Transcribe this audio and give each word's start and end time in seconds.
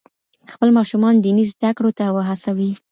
خپل 0.53 0.69
ماشومان 0.77 1.13
دیني 1.23 1.45
زده 1.51 1.69
کړو 1.77 1.91
ته 1.97 2.05
وهڅوئ. 2.15 2.71